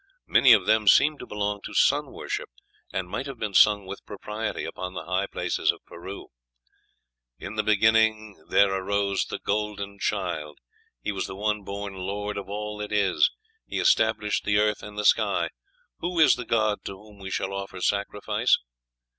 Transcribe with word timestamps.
Many 0.25 0.51
of 0.53 0.65
them 0.65 0.87
seem 0.87 1.19
to 1.19 1.27
belong 1.27 1.61
to 1.63 1.75
sun 1.75 2.11
worship, 2.11 2.49
and 2.91 3.07
might 3.07 3.27
have 3.27 3.37
been 3.37 3.53
sung 3.53 3.85
with 3.85 4.03
propriety 4.03 4.65
upon 4.65 4.95
the 4.95 5.05
high 5.05 5.27
places 5.27 5.71
of 5.71 5.85
Peru: 5.85 6.29
"In 7.37 7.53
the 7.53 7.61
beginning 7.61 8.43
there 8.49 8.73
arose 8.73 9.25
the 9.25 9.37
golden 9.37 9.99
child. 9.99 10.57
He 11.03 11.11
was 11.11 11.27
the 11.27 11.35
one 11.35 11.61
born 11.61 11.93
Lord 11.93 12.35
of 12.35 12.49
all 12.49 12.79
that 12.79 12.91
is. 12.91 13.29
He 13.67 13.77
established 13.77 14.43
the 14.43 14.57
earth 14.57 14.81
and 14.81 14.97
the 14.97 15.05
sky. 15.05 15.51
Who 15.99 16.19
is 16.19 16.33
the 16.33 16.45
god 16.45 16.79
to 16.85 16.93
whom 16.93 17.19
we 17.19 17.29
shall 17.29 17.53
offer 17.53 17.79
sacrifice? 17.79 18.57